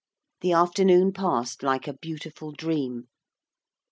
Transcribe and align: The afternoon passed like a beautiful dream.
The 0.39 0.51
afternoon 0.51 1.13
passed 1.13 1.61
like 1.61 1.87
a 1.87 1.93
beautiful 1.93 2.51
dream. 2.53 3.05